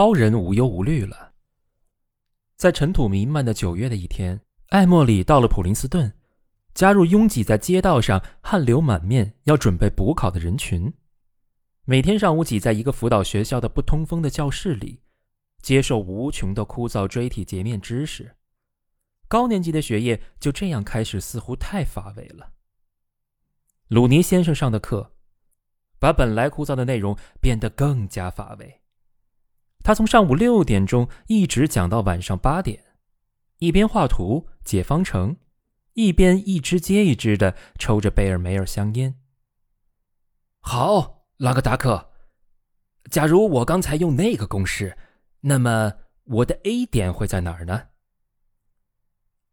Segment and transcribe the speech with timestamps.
[0.00, 1.34] 超人无忧无虑了。
[2.56, 6.10] 在尘土弥漫的九月的一天，艾莫里到了普林斯顿，
[6.72, 10.90] 加入拥挤在街道上、汗流满面要准备补考的人群。
[11.84, 15.02] 每天上午挤在一个辅导学校的不通风的教室里，
[15.60, 18.36] 接受无穷的枯燥锥体截面知识。
[19.28, 22.52] 高年级的学业就这样开始，似乎太乏味了。
[23.88, 25.12] 鲁尼先生上的课，
[25.98, 28.79] 把本来枯燥的内容变得更加乏味。
[29.82, 32.84] 他从上午六点钟一直讲到晚上八点，
[33.58, 35.36] 一边画图解方程，
[35.94, 39.16] 一边一支接一支的抽着贝尔梅尔香烟。
[40.60, 42.10] 好，朗格达克，
[43.10, 44.98] 假如我刚才用那个公式，
[45.40, 47.88] 那么我的 A 点会在哪儿呢？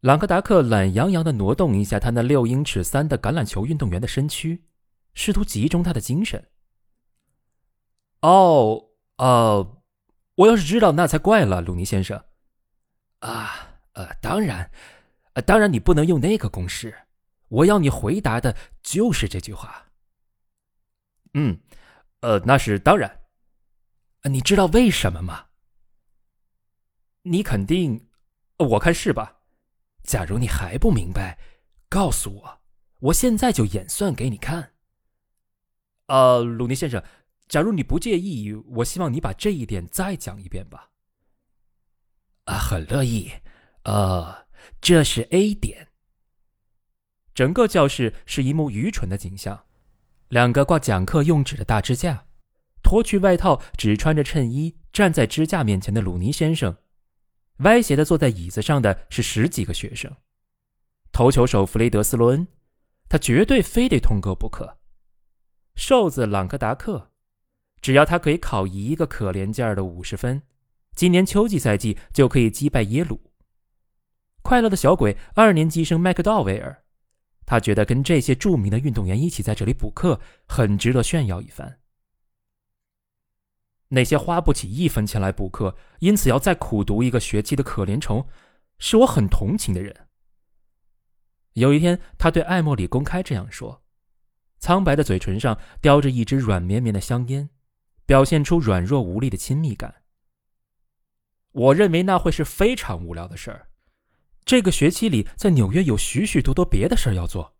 [0.00, 4.64] 朗格达克懒洋洋的挪动一下他那六英尺三的橄榄球运动员的身躯，
[5.14, 6.48] 试图集中他的精神。
[8.22, 8.88] 哦，
[9.18, 9.75] 呃。
[10.36, 12.24] 我要是知道，那才怪了，鲁尼先生。
[13.20, 14.70] 啊，呃，当然，
[15.32, 16.94] 呃，当然，你不能用那个公式。
[17.48, 19.86] 我要你回答的就是这句话。
[21.34, 21.58] 嗯，
[22.20, 23.20] 呃，那是当然。
[24.24, 25.46] 你知道为什么吗？
[27.22, 28.08] 你肯定，
[28.58, 29.40] 我看是吧？
[30.02, 31.38] 假如你还不明白，
[31.88, 32.60] 告诉我，
[33.00, 34.72] 我现在就演算给你看。
[36.08, 37.02] 呃，鲁尼先生。
[37.48, 40.90] 假如你不介意，我希望你把这一点再讲一遍吧。
[42.44, 43.30] 啊，很乐意。
[43.84, 44.46] 呃，
[44.80, 45.88] 这是 A 点。
[47.34, 49.66] 整个教室是一幕愚蠢的景象：
[50.28, 52.26] 两个挂讲课用纸的大支架，
[52.82, 56.76] 脱去外套，只穿着衬衣站在支架面前的鲁尼先生，
[57.58, 60.16] 歪斜的坐在椅子上的是十几个学生。
[61.12, 62.48] 投球手弗雷德斯·罗恩，
[63.08, 64.78] 他绝对非得通过不可。
[65.76, 67.12] 瘦子朗克达克。
[67.86, 70.42] 只要他可以考一个可怜劲儿的五十分，
[70.96, 73.30] 今年秋季赛季就可以击败耶鲁。
[74.42, 76.82] 快乐的小鬼二年级生麦克道维尔，
[77.44, 81.78] 他觉得跟这些著名的运动员一起在这里补课很值得炫耀一番。
[83.90, 88.26] 那些花不起一分钱来补课，因此要再苦读一个学期的可怜虫，
[88.80, 90.08] 是我很同情的人。
[91.52, 93.84] 有一天，他对艾莫里公开这样说，
[94.58, 97.48] 苍白的嘴唇上叼着一支软绵绵的香烟。
[98.06, 100.02] 表现出软弱无力的亲密感。
[101.52, 103.68] 我认为那会是非常无聊的事儿。
[104.44, 107.56] 这个学期里，在纽约有许许多多别的事儿要做。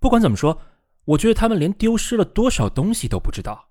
[0.00, 0.62] 不管怎么说，
[1.04, 3.68] 我觉得他们连丢失了多少东西都不知道。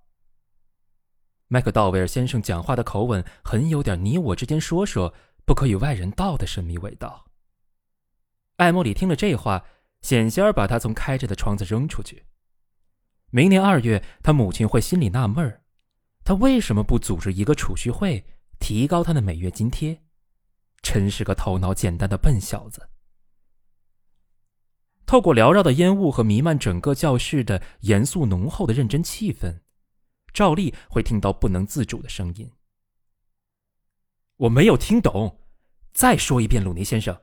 [1.47, 5.13] 麦克道维尔先生讲话的口吻很有点你我之间说说，
[5.45, 7.25] 不可与外人道的神秘味道。
[8.57, 9.65] 艾莫里听了这话，
[10.01, 12.25] 险些儿把他从开着的窗子扔出去。
[13.29, 15.63] 明年二月，他母亲会心里纳闷儿。
[16.27, 18.21] 他为什么不组织一个储蓄会，
[18.59, 20.01] 提高他的每月津贴？
[20.81, 22.89] 真是个头脑简单的笨小子。
[25.05, 29.61] 透过缭绕的烟雾和弥漫整个教室的严肃浓厚的认真气氛，
[30.33, 32.51] 照例会听到不能自主的声音。
[34.35, 35.39] 我没有听懂，
[35.93, 37.17] 再说一遍，鲁尼先生。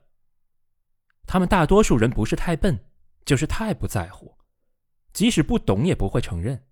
[1.26, 2.86] 他们大多数人不是太笨，
[3.26, 4.34] 就是太不在乎，
[5.12, 6.66] 即使不懂也不会承认。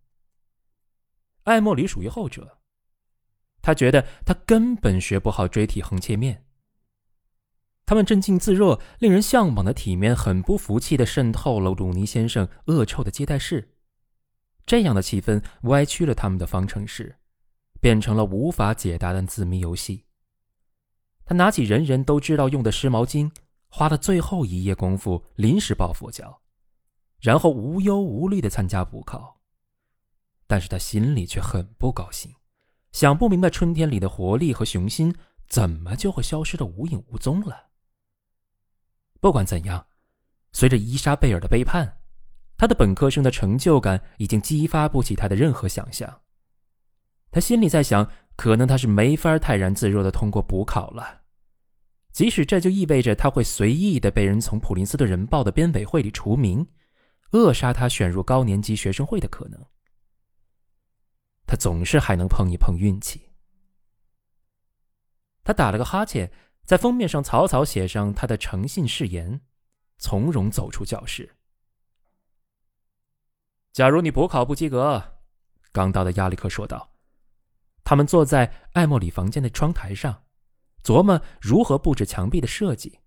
[1.44, 2.58] 艾莫里属于后者，
[3.60, 6.44] 他觉得他根本学不好锥体横切面。
[7.84, 13.76] 他们镇静自若、令人向往的体面，很不服气的渗透了鲁尼先生恶臭的接待室。
[14.64, 17.16] 这样的气氛歪曲了他们的方程式，
[17.80, 20.06] 变成了无法解答的字谜游戏。
[21.24, 23.30] 他拿起人人都知道用的湿毛巾，
[23.68, 26.40] 花了最后一页功夫临时抱佛脚，
[27.20, 29.41] 然后无忧无虑的参加补考。
[30.52, 32.30] 但是他心里却很不高兴，
[32.92, 35.16] 想不明白春天里的活力和雄心
[35.48, 37.70] 怎么就会消失的无影无踪了。
[39.18, 39.86] 不管怎样，
[40.52, 41.96] 随着伊莎贝尔的背叛，
[42.58, 46.20] 他的本科生的成就感已经激发不起他的任何想象。
[47.30, 51.22] 他心里在想，可能他是没法泰然自若的通过补考了，
[52.12, 56.68] 即使这就意味着他会随意的被人从普林斯顿人报的编委会里除名，
[57.30, 59.58] 扼杀他选入高年级学生会的可能。
[61.52, 63.28] 他总是还能碰一碰运气。
[65.44, 66.32] 他打了个哈欠，
[66.64, 69.42] 在封面上草草写上他的诚信誓言，
[69.98, 71.36] 从容走出教室。
[73.70, 75.18] 假如你补考不及格，
[75.72, 76.94] 刚到的亚历克说道。
[77.84, 80.24] 他们坐在艾莫里房间的窗台上，
[80.82, 83.00] 琢磨如何布置墙壁的设计。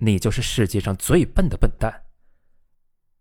[0.00, 2.04] 你就是世界上最笨的笨蛋。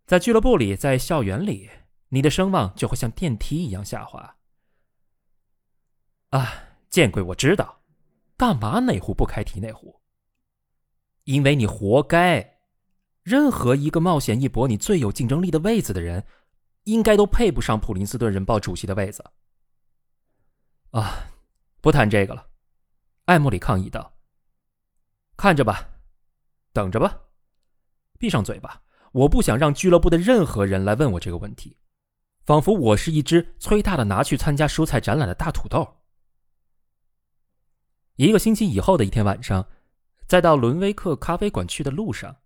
[0.06, 1.70] 在俱乐部里，在校园里。
[2.16, 4.38] 你的声望就会像电梯一样下滑。
[6.30, 6.50] 啊，
[6.90, 7.82] 见鬼，我知道，
[8.38, 10.00] 干嘛哪壶不开提哪壶？
[11.26, 12.56] 因为你活该。
[13.24, 16.26] 任何一个冒险一搏你最有竞争力的位子的人，
[16.84, 19.32] 应该都配不上普林斯顿人报主席的位子。
[20.92, 21.28] 啊，
[21.82, 22.48] 不谈这个了。
[23.26, 24.14] 艾莫里抗议道
[25.36, 25.90] ：“看着吧，
[26.72, 27.24] 等着吧，
[28.18, 28.84] 闭上嘴巴！
[29.12, 31.76] 我不想让俱乐部的任何人来问我这个问题，
[32.46, 35.98] 仿佛我是一只催大的拿去参加蔬菜展览的大土豆。”
[38.16, 39.68] 一个星期以后的一天晚上，
[40.26, 42.38] 在到伦威克咖啡馆去的路上。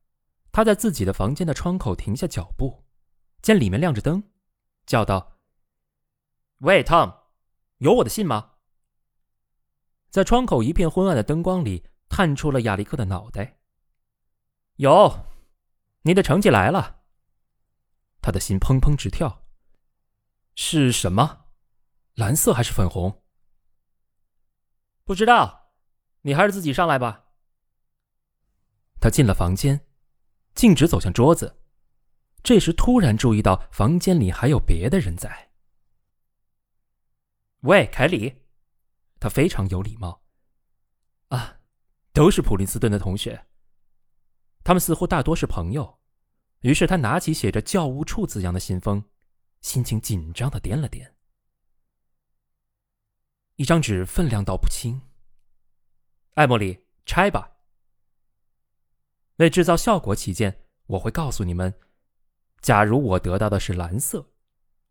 [0.51, 2.83] 他在自己的房间的窗口停下脚步，
[3.39, 4.23] 见里面亮着灯，
[4.87, 5.37] 叫道
[6.61, 7.13] ：“喂，Tom，
[7.77, 8.53] 有我的信吗？”
[10.09, 13.59] 在窗口一片昏暗的灯光里，探出了亚历克的脑袋。
[14.77, 15.27] “有，
[16.01, 17.01] 你的成绩来了。”
[18.19, 19.43] 他的心砰砰直跳。
[20.61, 21.45] “是什么？
[22.15, 23.23] 蓝色还是粉红
[25.05, 25.71] ？”“不知道，
[26.23, 27.27] 你还是自己上来吧。”
[28.99, 29.87] 他进了房间。
[30.53, 31.61] 径直走向桌子，
[32.43, 35.51] 这时突然注意到房间里还有别的人在。
[37.61, 38.41] 喂，凯里，
[39.17, 40.21] 他非常有礼貌。
[41.29, 41.59] 啊，
[42.11, 43.47] 都是普林斯顿的同学。
[44.65, 46.01] 他们似乎大多是朋友。
[46.59, 49.01] 于是他拿起写着“教务处”字样的信封，
[49.61, 51.11] 心情紧张的掂了掂。
[53.55, 55.01] 一张纸分量倒不轻。
[56.35, 57.57] 艾莫里，拆吧。
[59.37, 61.73] 为制造效果起见，我会告诉你们：
[62.61, 64.31] 假如我得到的是蓝色，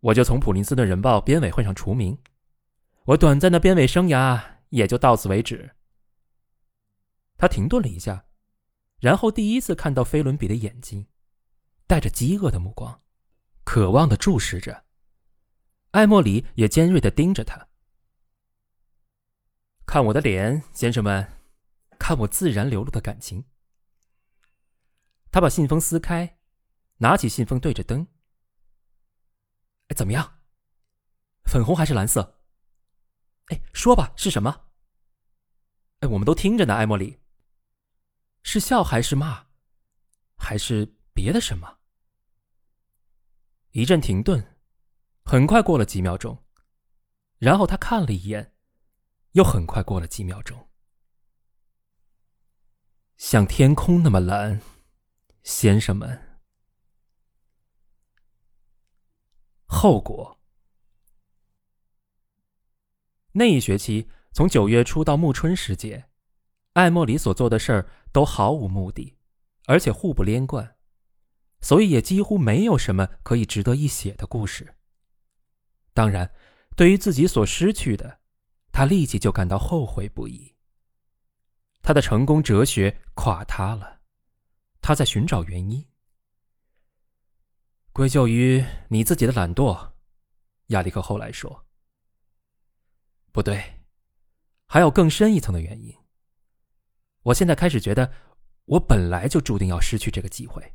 [0.00, 2.18] 我就从普林斯顿人报编委会上除名，
[3.04, 5.74] 我短暂的编委生涯也就到此为止。
[7.36, 8.26] 他停顿了一下，
[9.00, 11.06] 然后第一次看到菲伦比的眼睛，
[11.86, 13.00] 带着饥饿的目光，
[13.68, 14.86] 渴望的注视着。
[15.90, 17.68] 艾莫里也尖锐的盯着他。
[19.84, 21.38] 看我的脸，先生们，
[21.98, 23.44] 看我自然流露的感情。
[25.30, 26.38] 他把信封撕开，
[26.96, 28.06] 拿起信封对着灯。
[29.88, 30.40] 哎，怎么样？
[31.44, 32.40] 粉红还是蓝色？
[33.48, 34.70] 哎，说吧，是什么？
[36.00, 37.20] 哎，我们都听着呢，艾莫里。
[38.42, 39.48] 是笑还是骂，
[40.38, 41.77] 还是别的什么？
[43.78, 44.56] 一阵停顿，
[45.24, 46.42] 很快过了几秒钟，
[47.38, 48.52] 然后他看了一眼，
[49.34, 50.68] 又很快过了几秒钟，
[53.18, 54.60] 像天空那么蓝。
[55.44, 56.40] 先生们，
[59.64, 60.40] 后果。
[63.30, 66.10] 那一学期，从九月初到暮春时节，
[66.72, 69.16] 艾莫里所做的事儿都毫无目的，
[69.66, 70.77] 而且互不连贯，
[71.60, 74.76] 所以也几乎没有什么可以值得一写的故事。
[75.92, 76.32] 当然，
[76.76, 78.20] 对于自己所失去的，
[78.70, 80.54] 他立即就感到后悔不已。
[81.82, 84.00] 他的成功哲学垮塌了。
[84.80, 85.84] 他在寻找原因，
[87.92, 89.92] 归咎于你自己的懒惰。
[90.68, 91.66] 亚历克后来说
[93.32, 93.80] ：“不对，
[94.66, 95.94] 还有更深一层的原因。
[97.22, 98.12] 我现在开始觉得，
[98.66, 100.74] 我本来就注定要失去这个机会。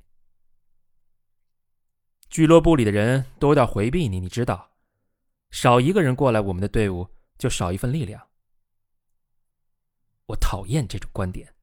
[2.33, 4.71] 俱乐部里的人都有点回避你，你知道，
[5.51, 7.07] 少一个人过来，我们的队伍
[7.37, 8.27] 就少一份力量。
[10.25, 11.53] 我讨厌这种观点。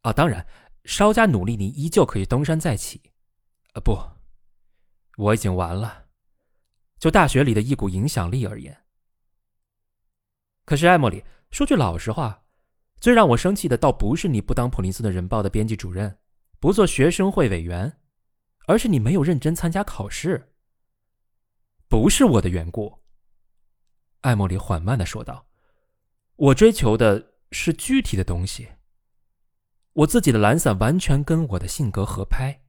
[0.00, 0.46] 啊，当然。”
[0.86, 3.00] 稍加努力，你依旧可以东山再起。
[3.74, 3.98] 呃，不，
[5.16, 6.06] 我已经完了。
[6.98, 8.84] 就大学里的一股影响力而言，
[10.64, 12.44] 可是艾莫里，说句老实话，
[13.00, 16.18] 最让我生气的倒不是你不当普林斯顿人报的编辑主任，
[16.60, 17.98] 不做学生会委员，
[18.66, 20.52] 而是你没有认真参加考试。
[21.88, 23.00] 不是我的缘故。
[24.22, 25.46] 艾莫里缓慢的说道
[26.36, 28.68] ：“我追求的是具体的东西。”
[29.94, 32.64] 我自己的懒散完全跟我的性格合拍，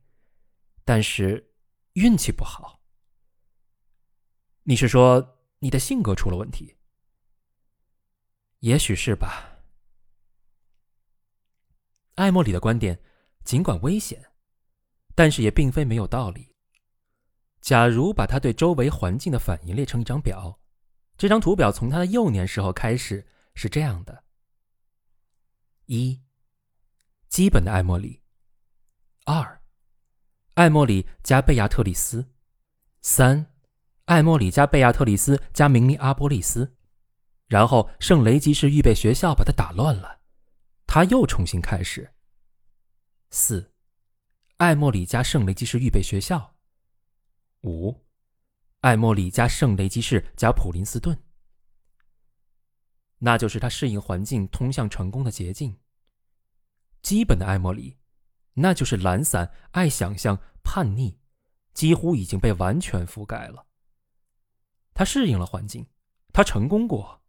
[0.84, 1.56] 但是
[1.94, 2.84] 运气不好。
[4.64, 6.76] 你是说你的性格出了问题？
[8.60, 9.64] 也许是吧。
[12.16, 13.00] 艾莫里的观点
[13.44, 14.32] 尽管危险，
[15.16, 16.54] 但是也并非没有道理。
[17.62, 20.60] 假如把他对周围环境的反应列成一张表，
[21.18, 24.24] 这张图表从他的幼年时候开始是这样的：
[25.88, 26.22] 一。
[27.28, 28.22] 基本的艾莫里，
[29.26, 29.62] 二，
[30.54, 32.26] 艾莫里加贝亚特里斯，
[33.02, 33.52] 三，
[34.06, 36.78] 艾莫里加贝亚特里斯加明尼阿波利斯，
[37.48, 40.22] 然后圣雷吉士预备学校把他打乱了，
[40.88, 42.14] 他又重新开始。
[43.32, 43.74] 四，
[44.58, 46.56] 艾莫里加圣雷吉士预备学校，
[47.64, 48.06] 五，
[48.80, 51.22] 艾莫里加圣雷吉士加普林斯顿。
[53.18, 55.78] 那就是他适应环境、通向成功的捷径。
[57.02, 57.98] 基本的艾默里，
[58.54, 61.20] 那就是懒散、爱想象、叛逆，
[61.74, 63.68] 几乎已经被完全覆盖了。
[64.94, 65.86] 他适应了环境，
[66.32, 67.22] 他成功过，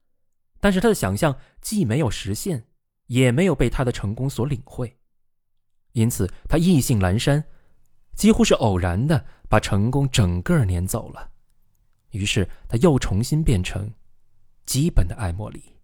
[0.61, 2.69] 但是他的想象既没有实现，
[3.07, 4.97] 也没有被他的成功所领会，
[5.97, 7.43] 因此他意兴阑珊，
[8.15, 11.31] 几乎是偶然的把成功整个撵走了。
[12.11, 13.91] 于是他又重新变成
[14.67, 15.76] 基本的爱茉莉。